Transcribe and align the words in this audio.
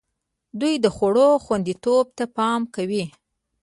دوی 0.59 0.73
د 0.83 0.85
خوړو 0.95 1.29
خوندیتوب 1.45 2.05
ته 2.17 2.23
پام 2.37 2.61
کوي. 2.75 3.05